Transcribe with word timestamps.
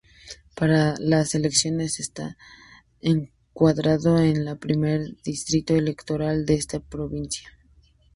Para 0.55 0.95
las 0.97 1.35
elecciones 1.35 1.99
está 1.99 2.35
encuadrado 3.01 4.17
en 4.17 4.47
el 4.47 4.57
Primer 4.57 5.15
Distrito 5.21 5.75
Electoral 5.75 6.47
de 6.47 6.55
esta 6.55 6.79
provincia. 6.79 7.47